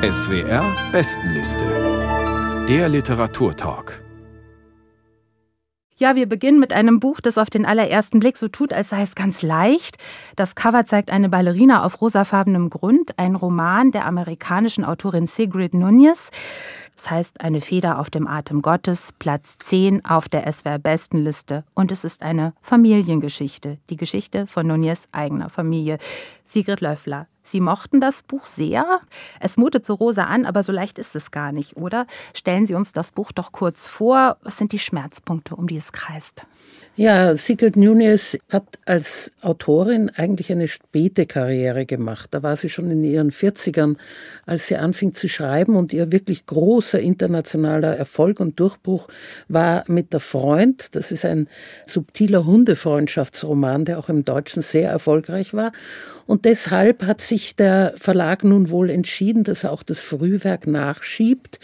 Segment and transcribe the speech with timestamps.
[0.00, 2.66] SWR Bestenliste.
[2.68, 4.00] Der Literaturtalk.
[5.96, 9.02] Ja, wir beginnen mit einem Buch, das auf den allerersten Blick so tut, als sei
[9.02, 9.98] es ganz leicht.
[10.36, 16.30] Das Cover zeigt eine Ballerina auf rosafarbenem Grund, ein Roman der amerikanischen Autorin Sigrid Nunez.
[16.94, 21.64] Das heißt, eine Feder auf dem Atem Gottes, Platz 10 auf der SWR-Bestenliste.
[21.74, 25.98] Und es ist eine Familiengeschichte, die Geschichte von Nunez eigener Familie.
[26.48, 27.26] Sigrid Löffler.
[27.42, 29.00] Sie mochten das Buch sehr.
[29.40, 32.06] Es mutet so rosa an, aber so leicht ist es gar nicht, oder?
[32.34, 34.36] Stellen Sie uns das Buch doch kurz vor.
[34.42, 36.46] Was sind die Schmerzpunkte, um die es kreist?
[36.96, 42.30] Ja, Sigrid Nunes hat als Autorin eigentlich eine späte Karriere gemacht.
[42.32, 43.96] Da war sie schon in ihren 40ern,
[44.46, 49.06] als sie anfing zu schreiben und ihr wirklich großer internationaler Erfolg und Durchbruch
[49.46, 50.96] war mit der Freund.
[50.96, 51.48] Das ist ein
[51.86, 55.70] subtiler Hundefreundschaftsroman, der auch im Deutschen sehr erfolgreich war.
[56.26, 61.58] Und deshalb hat sich der Verlag nun wohl entschieden, dass er auch das Frühwerk nachschiebt,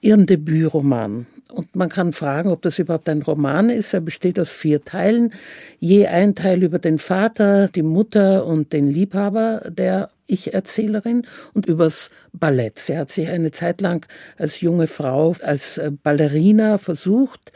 [0.00, 1.26] ihren Debütroman.
[1.52, 3.92] Und man kann fragen, ob das überhaupt ein Roman ist.
[3.92, 5.32] Er besteht aus vier Teilen.
[5.78, 12.10] Je ein Teil über den Vater, die Mutter und den Liebhaber der ich-Erzählerin und übers
[12.32, 12.78] Ballett.
[12.78, 14.06] Sie hat sich eine Zeit lang
[14.38, 17.52] als junge Frau, als äh, Ballerina versucht,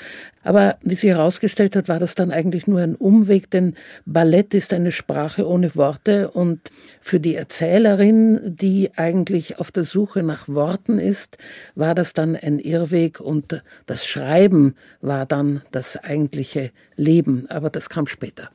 [0.46, 3.74] aber wie sie herausgestellt hat, war das dann eigentlich nur ein Umweg, denn
[4.04, 10.22] Ballett ist eine Sprache ohne Worte und für die Erzählerin, die eigentlich auf der Suche
[10.22, 11.38] nach Worten ist,
[11.74, 17.88] war das dann ein Irrweg und das Schreiben war dann das eigentliche Leben, aber das
[17.88, 18.50] kam später.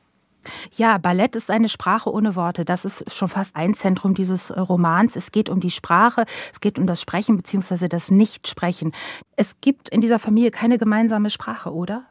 [0.76, 2.64] Ja, Ballett ist eine Sprache ohne Worte.
[2.64, 5.16] Das ist schon fast ein Zentrum dieses äh, Romans.
[5.16, 7.88] Es geht um die Sprache, es geht um das Sprechen bzw.
[7.88, 8.92] das Nichtsprechen.
[9.36, 12.04] Es gibt in dieser Familie keine gemeinsame Sprache, oder?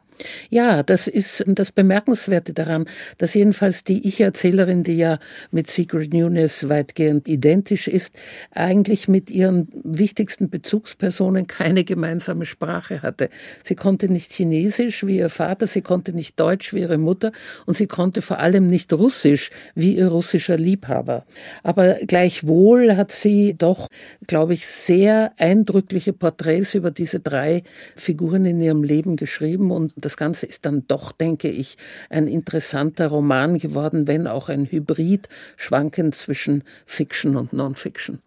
[0.50, 2.86] Ja, das ist das Bemerkenswerte daran,
[3.18, 5.18] dass jedenfalls die Ich-Erzählerin, die ja
[5.50, 8.14] mit Sigrid Nunes weitgehend identisch ist,
[8.50, 13.28] eigentlich mit ihren wichtigsten Bezugspersonen keine gemeinsame Sprache hatte.
[13.64, 17.32] Sie konnte nicht Chinesisch wie ihr Vater, sie konnte nicht Deutsch wie ihre Mutter
[17.66, 21.24] und sie konnte vor allem nicht Russisch wie ihr russischer Liebhaber.
[21.62, 23.88] Aber gleichwohl hat sie doch,
[24.26, 27.62] glaube ich, sehr eindrückliche Porträts über diese drei
[27.96, 31.76] Figuren in ihrem Leben geschrieben und das Ganze ist dann doch, denke ich,
[32.10, 38.20] ein interessanter Roman geworden, wenn auch ein Hybrid schwankend zwischen Fiction und Non-Fiction.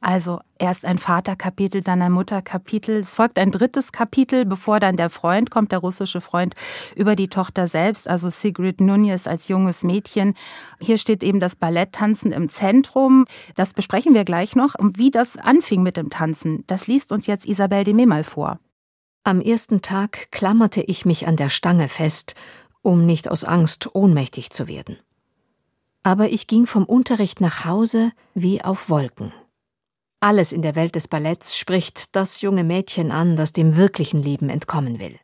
[0.00, 2.96] Also erst ein Vaterkapitel, dann ein Mutterkapitel.
[2.96, 6.54] Es folgt ein drittes Kapitel, bevor dann der Freund kommt, der russische Freund,
[6.94, 10.34] über die Tochter selbst, also Sigrid Nunez als junges Mädchen.
[10.80, 13.26] Hier steht eben das Balletttanzen im Zentrum.
[13.54, 14.74] Das besprechen wir gleich noch.
[14.74, 18.58] Und wie das anfing mit dem Tanzen, das liest uns jetzt Isabel de Memal vor.
[19.26, 22.36] Am ersten Tag klammerte ich mich an der Stange fest,
[22.80, 24.98] um nicht aus Angst ohnmächtig zu werden.
[26.04, 29.32] Aber ich ging vom Unterricht nach Hause wie auf Wolken.
[30.20, 34.48] Alles in der Welt des Balletts spricht das junge Mädchen an, das dem wirklichen Leben
[34.48, 35.18] entkommen will.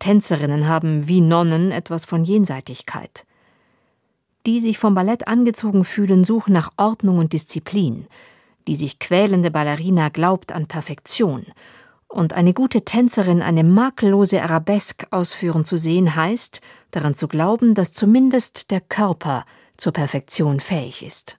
[0.00, 3.24] Tänzerinnen haben wie Nonnen etwas von Jenseitigkeit.
[4.46, 8.08] Die sich vom Ballett angezogen fühlen, suchen nach Ordnung und Disziplin.
[8.66, 11.46] Die sich quälende Ballerina glaubt an Perfektion
[12.08, 17.92] und eine gute Tänzerin eine makellose Arabesque ausführen zu sehen, heißt, daran zu glauben, dass
[17.92, 19.44] zumindest der Körper
[19.76, 21.38] zur Perfektion fähig ist.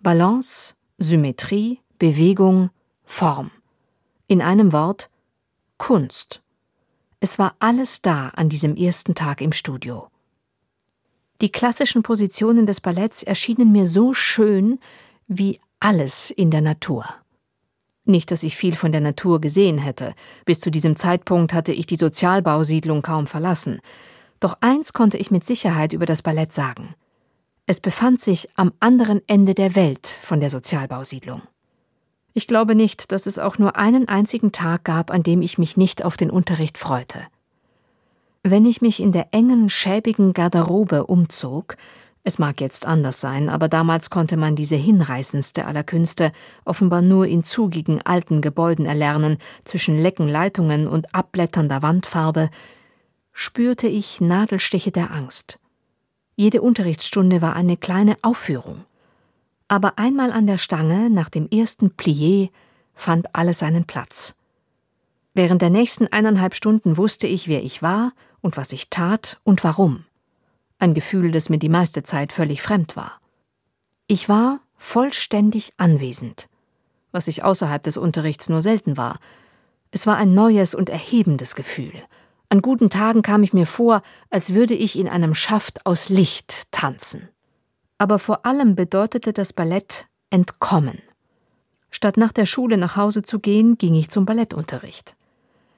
[0.00, 2.70] Balance, Symmetrie, Bewegung,
[3.04, 3.50] Form.
[4.26, 5.10] In einem Wort
[5.78, 6.42] Kunst.
[7.20, 10.08] Es war alles da an diesem ersten Tag im Studio.
[11.40, 14.78] Die klassischen Positionen des Balletts erschienen mir so schön
[15.26, 17.04] wie alles in der Natur.
[18.04, 20.14] Nicht, dass ich viel von der Natur gesehen hätte.
[20.44, 23.80] Bis zu diesem Zeitpunkt hatte ich die Sozialbausiedlung kaum verlassen.
[24.40, 26.94] Doch eins konnte ich mit Sicherheit über das Ballett sagen.
[27.66, 31.40] Es befand sich am anderen Ende der Welt von der Sozialbausiedlung.
[32.34, 35.76] Ich glaube nicht, dass es auch nur einen einzigen Tag gab, an dem ich mich
[35.78, 37.20] nicht auf den Unterricht freute.
[38.42, 41.76] Wenn ich mich in der engen, schäbigen Garderobe umzog,
[42.26, 46.32] es mag jetzt anders sein, aber damals konnte man diese hinreißendste aller Künste
[46.64, 52.48] offenbar nur in zugigen alten Gebäuden erlernen, zwischen lecken Leitungen und abblätternder Wandfarbe,
[53.32, 55.60] spürte ich Nadelstiche der Angst.
[56.34, 58.86] Jede Unterrichtsstunde war eine kleine Aufführung.
[59.68, 62.48] Aber einmal an der Stange, nach dem ersten Plié,
[62.94, 64.34] fand alles seinen Platz.
[65.34, 69.62] Während der nächsten eineinhalb Stunden wusste ich, wer ich war und was ich tat und
[69.62, 70.04] warum
[70.78, 73.20] ein Gefühl, das mir die meiste Zeit völlig fremd war.
[74.06, 76.48] Ich war vollständig anwesend,
[77.12, 79.18] was ich außerhalb des Unterrichts nur selten war.
[79.90, 81.92] Es war ein neues und erhebendes Gefühl.
[82.48, 86.70] An guten Tagen kam ich mir vor, als würde ich in einem Schaft aus Licht
[86.70, 87.28] tanzen.
[87.98, 90.98] Aber vor allem bedeutete das Ballett Entkommen.
[91.90, 95.14] Statt nach der Schule nach Hause zu gehen, ging ich zum Ballettunterricht.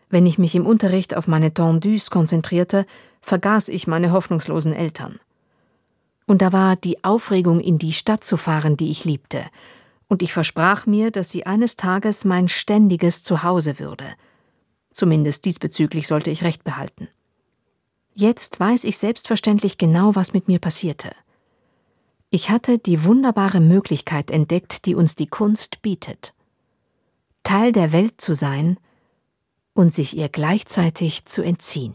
[0.09, 2.87] Wenn ich mich im Unterricht auf meine Tendus konzentrierte,
[3.27, 5.19] vergaß ich meine hoffnungslosen Eltern.
[6.27, 9.45] Und da war die Aufregung, in die Stadt zu fahren, die ich liebte,
[10.09, 14.05] und ich versprach mir, dass sie eines Tages mein ständiges Zuhause würde.
[14.93, 17.09] Zumindest diesbezüglich sollte ich Recht behalten.
[18.15, 21.11] Jetzt weiß ich selbstverständlich genau, was mit mir passierte.
[22.31, 26.33] Ich hatte die wunderbare Möglichkeit entdeckt, die uns die Kunst bietet.
[27.43, 28.79] Teil der Welt zu sein
[29.75, 31.95] und sich ihr gleichzeitig zu entziehen.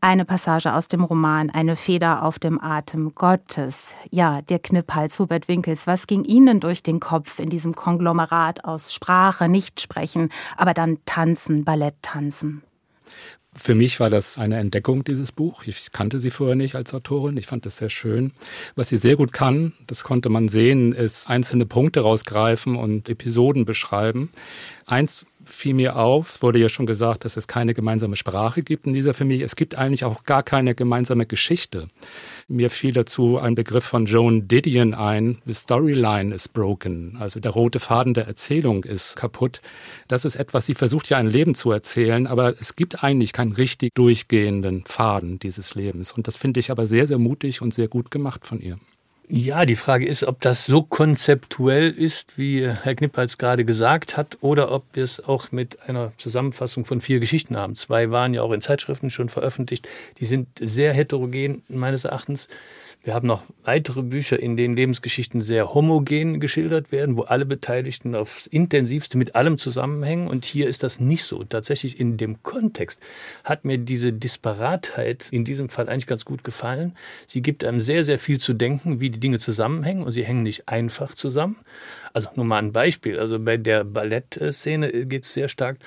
[0.00, 3.94] Eine Passage aus dem Roman Eine Feder auf dem Atem Gottes.
[4.10, 5.88] Ja, der Knipphals Hubert Winkels.
[5.88, 11.64] Was ging Ihnen durch den Kopf in diesem Konglomerat aus Sprache, Nichtsprechen, aber dann Tanzen,
[11.64, 12.62] Ballett tanzen?
[13.58, 15.64] Für mich war das eine Entdeckung, dieses Buch.
[15.66, 17.36] Ich kannte sie vorher nicht als Autorin.
[17.36, 18.32] Ich fand es sehr schön.
[18.76, 23.64] Was sie sehr gut kann, das konnte man sehen, ist einzelne Punkte rausgreifen und Episoden
[23.64, 24.30] beschreiben.
[24.86, 28.86] Eins fiel mir auf, es wurde ja schon gesagt, dass es keine gemeinsame Sprache gibt
[28.86, 29.44] in dieser Familie.
[29.44, 31.88] Es gibt eigentlich auch gar keine gemeinsame Geschichte.
[32.48, 37.52] Mir fiel dazu ein Begriff von Joan Didion ein, The Storyline is broken, also der
[37.52, 39.60] rote Faden der Erzählung ist kaputt.
[40.06, 43.52] Das ist etwas, sie versucht ja ein Leben zu erzählen, aber es gibt eigentlich keinen
[43.52, 46.12] richtig durchgehenden Faden dieses Lebens.
[46.12, 48.78] Und das finde ich aber sehr, sehr mutig und sehr gut gemacht von ihr.
[49.30, 54.38] Ja, die Frage ist, ob das so konzeptuell ist, wie Herr Knippals gerade gesagt hat,
[54.40, 57.76] oder ob wir es auch mit einer Zusammenfassung von vier Geschichten haben.
[57.76, 59.86] Zwei waren ja auch in Zeitschriften schon veröffentlicht.
[60.18, 62.48] Die sind sehr heterogen meines Erachtens.
[63.04, 68.14] Wir haben noch weitere Bücher, in denen Lebensgeschichten sehr homogen geschildert werden, wo alle Beteiligten
[68.14, 70.26] aufs intensivste mit allem zusammenhängen.
[70.26, 71.44] Und hier ist das nicht so.
[71.44, 73.00] Tatsächlich in dem Kontext
[73.44, 76.96] hat mir diese Disparatheit in diesem Fall eigentlich ganz gut gefallen.
[77.26, 80.02] Sie gibt einem sehr, sehr viel zu denken, wie die Dinge zusammenhängen.
[80.02, 81.56] Und sie hängen nicht einfach zusammen.
[82.12, 83.18] Also nur mal ein Beispiel.
[83.18, 85.78] Also bei der Ballettszene geht es sehr stark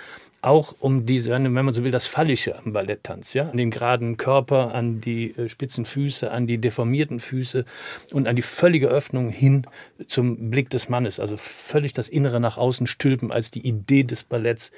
[0.41, 4.17] auch um diese, wenn man so will, das Fallische am Balletttanz, ja, an den geraden
[4.17, 7.65] Körper, an die äh, spitzen Füße, an die deformierten Füße
[8.11, 9.67] und an die völlige Öffnung hin
[10.07, 14.23] zum Blick des Mannes, also völlig das Innere nach außen stülpen als die Idee des
[14.23, 14.71] Balletts.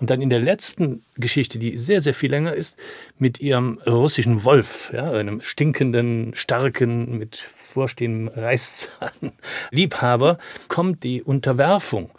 [0.00, 2.76] Und dann in der letzten Geschichte, die sehr, sehr viel länger ist,
[3.18, 9.32] mit ihrem russischen Wolf, ja, einem stinkenden, starken, mit vorstehendem Reißzahn
[9.70, 10.38] Liebhaber,
[10.68, 12.10] kommt die Unterwerfung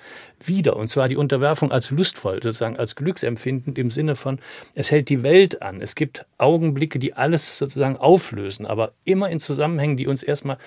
[0.47, 0.75] wieder.
[0.75, 4.39] Und zwar die Unterwerfung als lustvoll, sozusagen als glücksempfindend im Sinne von,
[4.75, 5.81] es hält die Welt an.
[5.81, 10.57] Es gibt Augenblicke, die alles sozusagen auflösen, aber immer in Zusammenhängen, die uns erstmal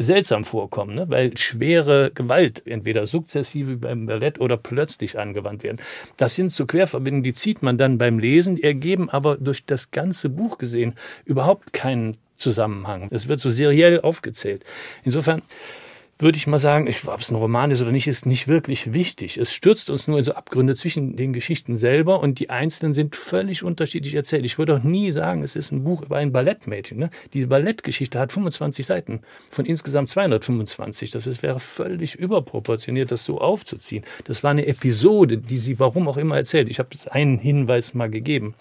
[0.00, 1.04] seltsam vorkommen, ne?
[1.08, 5.78] weil schwere Gewalt entweder sukzessive beim Ballett oder plötzlich angewandt werden.
[6.16, 9.90] Das sind so Querverbindungen, die zieht man dann beim Lesen, die ergeben aber durch das
[9.90, 10.94] ganze Buch gesehen
[11.26, 13.08] überhaupt keinen Zusammenhang.
[13.10, 14.64] Es wird so seriell aufgezählt.
[15.04, 15.42] Insofern
[16.22, 19.38] würde ich mal sagen, ob es ein Roman ist oder nicht, ist nicht wirklich wichtig.
[19.38, 23.16] Es stürzt uns nur in so Abgründe zwischen den Geschichten selber und die einzelnen sind
[23.16, 24.44] völlig unterschiedlich erzählt.
[24.44, 26.98] Ich würde auch nie sagen, es ist ein Buch über ein Ballettmädchen.
[26.98, 27.10] Ne?
[27.32, 29.20] Die Ballettgeschichte hat 25 Seiten
[29.50, 31.10] von insgesamt 225.
[31.10, 34.04] Das ist, wäre völlig überproportioniert, das so aufzuziehen.
[34.24, 36.68] Das war eine Episode, die sie warum auch immer erzählt.
[36.70, 38.54] Ich habe einen Hinweis mal gegeben.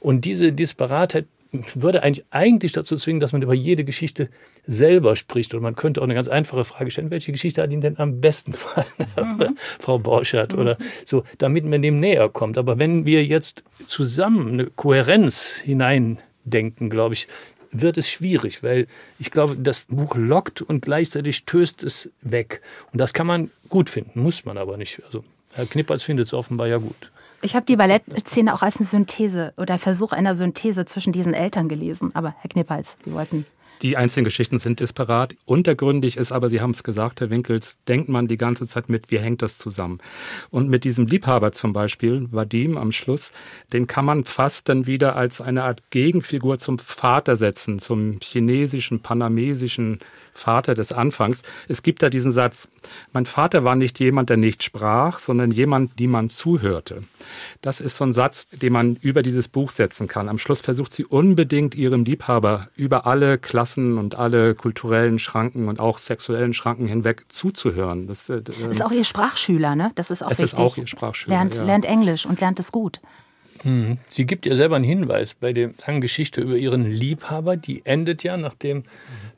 [0.00, 1.26] Und diese Disparatheit
[1.74, 4.28] würde eigentlich, eigentlich dazu zwingen, dass man über jede Geschichte
[4.66, 5.54] selber spricht.
[5.54, 8.20] Und man könnte auch eine ganz einfache Frage stellen, welche Geschichte hat Ihnen denn am
[8.20, 9.56] besten gefallen, mhm.
[9.78, 10.58] Frau Borschert, mhm.
[10.58, 12.56] oder so, damit man dem näher kommt.
[12.56, 17.28] Aber wenn wir jetzt zusammen eine Kohärenz hineindenken, glaube ich,
[17.70, 18.86] wird es schwierig, weil
[19.18, 22.60] ich glaube, das Buch lockt und gleichzeitig stößt es weg.
[22.92, 25.02] Und das kann man gut finden, muss man aber nicht.
[25.04, 27.10] Also Herr Knippers findet es offenbar ja gut.
[27.44, 31.68] Ich habe die Ballettszene auch als eine Synthese oder Versuch einer Synthese zwischen diesen Eltern
[31.68, 32.12] gelesen.
[32.14, 33.44] Aber Herr Knippals, Sie wollten.
[33.82, 35.34] Die einzelnen Geschichten sind disparat.
[35.44, 39.10] Untergründig ist aber, Sie haben es gesagt, Herr Winkels, denkt man die ganze Zeit mit,
[39.10, 39.98] wie hängt das zusammen?
[40.50, 43.32] Und mit diesem Liebhaber zum Beispiel, Vadim am Schluss,
[43.72, 49.00] den kann man fast dann wieder als eine Art Gegenfigur zum Vater setzen, zum chinesischen,
[49.00, 49.98] panamesischen
[50.32, 51.42] Vater des Anfangs.
[51.68, 52.68] Es gibt da diesen Satz,
[53.12, 57.02] mein Vater war nicht jemand, der nicht sprach, sondern jemand, die man zuhörte.
[57.60, 60.28] Das ist so ein Satz, den man über dieses Buch setzen kann.
[60.28, 65.80] Am Schluss versucht sie unbedingt ihrem Liebhaber über alle Klassen und alle kulturellen Schranken und
[65.80, 68.06] auch sexuellen Schranken hinweg zuzuhören.
[68.06, 69.92] Das, äh, das ist auch ihr Sprachschüler, ne?
[69.94, 70.52] Das ist auch es wichtig.
[70.52, 71.36] ist auch ihr Sprachschüler.
[71.36, 71.64] Lernt, ja.
[71.64, 73.00] lernt Englisch und lernt es gut.
[73.64, 73.98] Mhm.
[74.08, 77.56] Sie gibt ja selber einen Hinweis bei der langen Geschichte über ihren Liebhaber.
[77.56, 78.84] Die endet ja, nachdem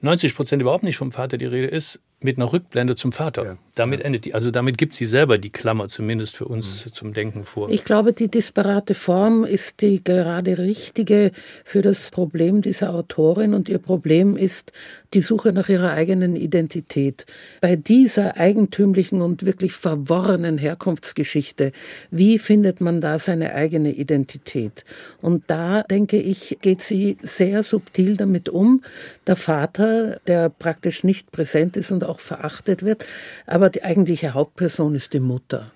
[0.01, 3.45] 90 Prozent überhaupt nicht vom Vater die Rede ist, mit einer Rückblende zum Vater.
[3.45, 3.59] Ja.
[3.75, 4.35] Damit endet die.
[4.35, 6.93] Also damit gibt sie selber die Klammer zumindest für uns mhm.
[6.93, 7.69] zum Denken vor.
[7.71, 11.33] Ich glaube, die disparate Form ist die gerade richtige
[11.65, 14.73] für das Problem dieser Autorin und ihr Problem ist
[15.13, 17.27] die Suche nach ihrer eigenen Identität.
[17.61, 21.73] Bei dieser eigentümlichen und wirklich verworrenen Herkunftsgeschichte,
[22.11, 24.85] wie findet man da seine eigene Identität?
[25.21, 28.83] Und da, denke ich, geht sie sehr subtil damit um.
[29.27, 33.05] Der Vater, der praktisch nicht präsent ist und auch verachtet wird,
[33.47, 35.71] aber die eigentliche Hauptperson ist die Mutter.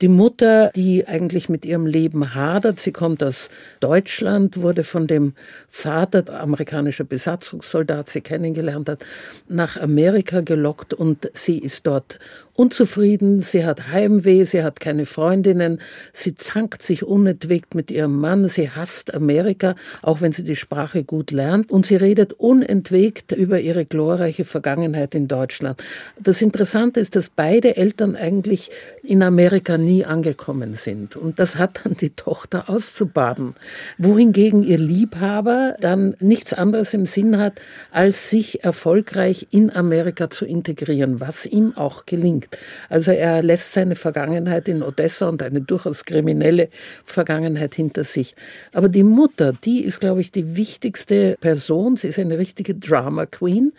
[0.00, 3.48] Die Mutter, die eigentlich mit ihrem Leben hadert, sie kommt aus
[3.80, 5.34] Deutschland, wurde von dem
[5.68, 9.04] Vater, amerikanischer Besatzungssoldat, sie kennengelernt hat,
[9.48, 12.18] nach Amerika gelockt und sie ist dort
[12.54, 15.80] unzufrieden, sie hat Heimweh, sie hat keine Freundinnen,
[16.12, 21.02] sie zankt sich unentwegt mit ihrem Mann, sie hasst Amerika, auch wenn sie die Sprache
[21.02, 25.82] gut lernt, und sie redet unentwegt über ihre glorreiche Vergangenheit in Deutschland.
[26.20, 28.70] Das Interessante ist, dass beide Eltern eigentlich
[29.02, 31.16] in Amerika nie angekommen sind.
[31.16, 33.54] Und das hat dann die Tochter auszubaden.
[33.98, 40.44] Wohingegen ihr Liebhaber dann nichts anderes im Sinn hat, als sich erfolgreich in Amerika zu
[40.44, 42.58] integrieren, was ihm auch gelingt.
[42.88, 46.68] Also er lässt seine Vergangenheit in Odessa und eine durchaus kriminelle
[47.04, 48.34] Vergangenheit hinter sich.
[48.72, 51.96] Aber die Mutter, die ist, glaube ich, die wichtigste Person.
[51.96, 53.72] Sie ist eine richtige Drama Queen,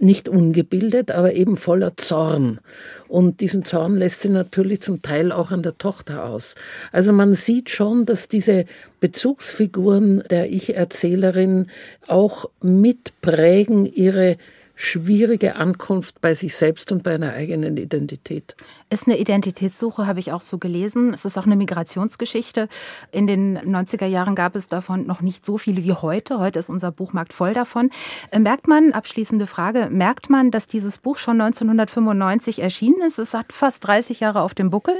[0.00, 2.60] nicht ungebildet, aber eben voller Zorn.
[3.08, 6.56] Und diesen Zorn lässt sie natürlich zum Teil auch an der Tochter aus.
[6.90, 8.64] Also man sieht schon, dass diese
[8.98, 11.68] Bezugsfiguren der Ich-Erzählerin
[12.08, 14.38] auch mitprägen ihre
[14.74, 18.56] schwierige Ankunft bei sich selbst und bei einer eigenen Identität.
[18.90, 21.12] Ist eine Identitätssuche, habe ich auch so gelesen.
[21.12, 22.68] Es ist auch eine Migrationsgeschichte.
[23.10, 26.38] In den 90er Jahren gab es davon noch nicht so viele wie heute.
[26.38, 27.90] Heute ist unser Buchmarkt voll davon.
[28.30, 33.18] Äh, merkt man, abschließende Frage, merkt man, dass dieses Buch schon 1995 erschienen ist?
[33.18, 34.94] Es hat fast 30 Jahre auf dem Buckel.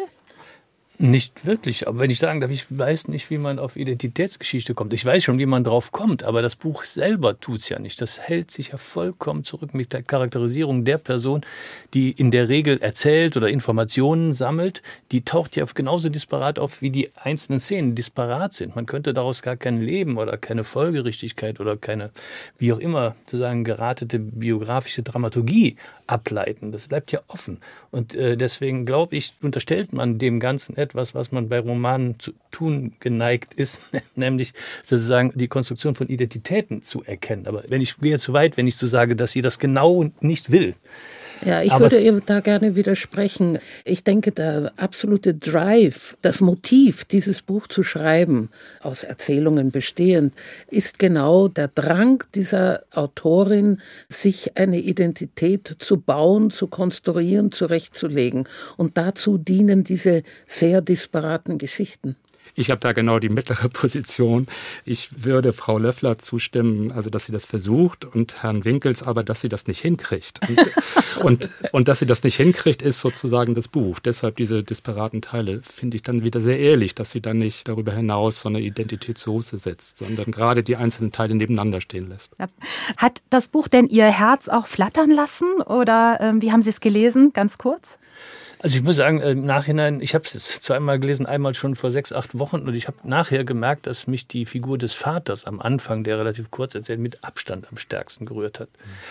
[1.02, 4.92] Nicht wirklich, aber wenn ich sagen darf, ich weiß nicht, wie man auf Identitätsgeschichte kommt.
[4.92, 8.00] Ich weiß schon, wie man drauf kommt, aber das Buch selber tut es ja nicht.
[8.00, 11.40] Das hält sich ja vollkommen zurück mit der Charakterisierung der Person,
[11.92, 14.80] die in der Regel erzählt oder Informationen sammelt.
[15.10, 18.76] Die taucht ja genauso disparat auf, wie die einzelnen Szenen disparat sind.
[18.76, 22.12] Man könnte daraus gar kein Leben oder keine Folgerichtigkeit oder keine,
[22.58, 25.74] wie auch immer, sozusagen geratete biografische Dramaturgie
[26.06, 26.70] ableiten.
[26.70, 27.58] Das bleibt ja offen.
[27.90, 32.32] Und äh, deswegen glaube ich, unterstellt man dem Ganzen etwas, was man bei Romanen zu
[32.50, 33.80] tun geneigt ist,
[34.14, 37.46] nämlich sozusagen die Konstruktion von Identitäten zu erkennen.
[37.46, 40.50] Aber wenn ich gehe zu weit, wenn ich so sage, dass sie das genau nicht
[40.50, 40.74] will,
[41.44, 43.58] ja, ich Aber würde ihr da gerne widersprechen.
[43.84, 50.34] Ich denke, der absolute Drive, das Motiv, dieses Buch zu schreiben, aus Erzählungen bestehend,
[50.68, 58.48] ist genau der Drang dieser Autorin, sich eine Identität zu bauen, zu konstruieren, zurechtzulegen.
[58.76, 62.16] Und dazu dienen diese sehr disparaten Geschichten.
[62.54, 64.46] Ich habe da genau die mittlere Position.
[64.84, 69.40] Ich würde Frau Löffler zustimmen, also dass sie das versucht und Herrn Winkels aber, dass
[69.40, 70.40] sie das nicht hinkriegt.
[70.48, 70.60] Und,
[71.22, 73.98] und, und dass sie das nicht hinkriegt, ist sozusagen das Buch.
[73.98, 77.92] Deshalb diese disparaten Teile finde ich dann wieder sehr ehrlich, dass sie dann nicht darüber
[77.92, 82.36] hinaus so eine Identitätssoße setzt, sondern gerade die einzelnen Teile nebeneinander stehen lässt.
[82.96, 86.80] Hat das Buch denn Ihr Herz auch flattern lassen oder äh, wie haben Sie es
[86.80, 87.32] gelesen?
[87.32, 87.98] Ganz kurz.
[88.62, 91.74] Also ich muss sagen, äh, im Nachhinein, ich habe es jetzt zweimal gelesen, einmal schon
[91.74, 95.44] vor sechs, acht Wochen und ich habe nachher gemerkt, dass mich die Figur des Vaters
[95.46, 98.68] am Anfang, der relativ kurz erzählt, mit Abstand am stärksten gerührt hat.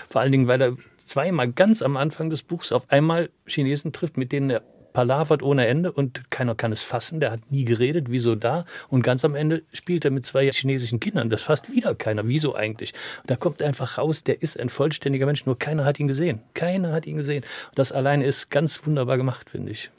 [0.09, 4.15] Vor allen Dingen, weil er zweimal ganz am Anfang des Buchs auf einmal Chinesen trifft,
[4.15, 4.61] mit denen er
[4.93, 7.19] palavert ohne Ende und keiner kann es fassen.
[7.19, 8.65] Der hat nie geredet, wieso da?
[8.89, 11.29] Und ganz am Ende spielt er mit zwei chinesischen Kindern.
[11.29, 12.27] Das fasst wieder keiner.
[12.27, 12.93] Wieso eigentlich?
[13.25, 16.41] da kommt einfach raus, der ist ein vollständiger Mensch, nur keiner hat ihn gesehen.
[16.53, 17.43] Keiner hat ihn gesehen.
[17.75, 19.89] das alleine ist ganz wunderbar gemacht, finde ich.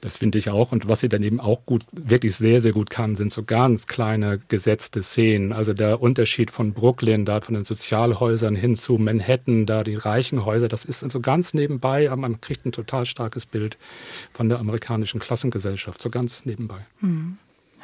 [0.00, 0.72] Das finde ich auch.
[0.72, 3.86] Und was sie dann eben auch gut, wirklich sehr, sehr gut kann, sind so ganz
[3.86, 5.52] kleine gesetzte Szenen.
[5.52, 10.44] Also der Unterschied von Brooklyn, da von den Sozialhäusern hin zu Manhattan, da die reichen
[10.44, 13.76] Häuser, das ist so ganz nebenbei, aber man kriegt ein total starkes Bild
[14.32, 16.86] von der amerikanischen Klassengesellschaft, so ganz nebenbei.
[17.00, 17.38] Mhm.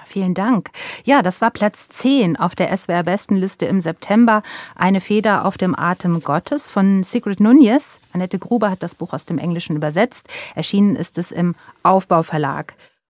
[0.07, 0.71] Vielen Dank.
[1.05, 4.45] Ja, das war Platz 10 auf der SWR-Bestenliste im September.
[4.77, 7.99] Eine Feder auf dem Atem Gottes von Sigrid Nunez.
[8.13, 10.29] Annette Gruber hat das Buch aus dem Englischen übersetzt.
[10.55, 12.75] Erschienen ist es im Aufbauverlag.